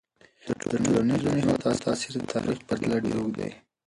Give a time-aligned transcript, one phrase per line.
[0.47, 1.53] د ټولنیزو نهادونو
[1.85, 3.51] تاثیر د تاریخ په پرتله ډیر اوږد دی.